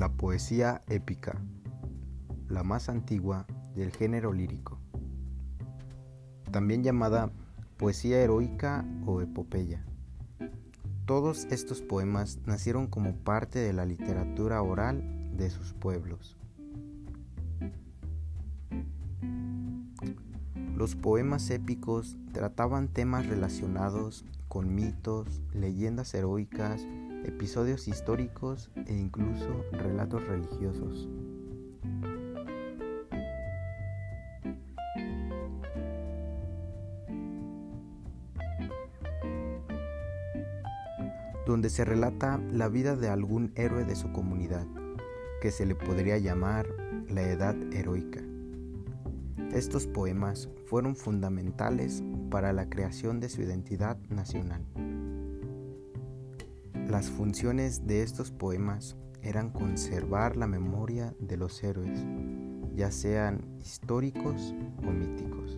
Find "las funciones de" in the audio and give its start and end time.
56.90-58.02